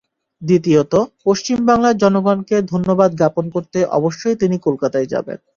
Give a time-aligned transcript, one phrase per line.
[0.41, 0.93] দ্বিতীয়ত,
[1.25, 5.37] পশ্চিম বাংলার জনগণকে ধন্যবাদ জ্ঞাপন করতে অবশ্যই তিনি কলকাতায় যাবেন।